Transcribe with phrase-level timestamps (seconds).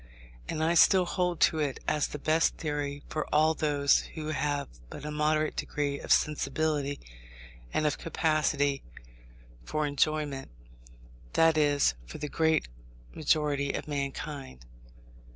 [0.49, 4.67] And I still hold to it as the best theory for all those who have
[4.89, 6.99] but a moderate degree of sensibility
[7.71, 9.01] and of capacity I
[9.63, 10.49] for enjoyment;
[11.33, 12.67] that is, for the great
[13.13, 14.65] majority of mankind.